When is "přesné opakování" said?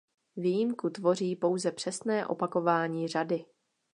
1.71-3.07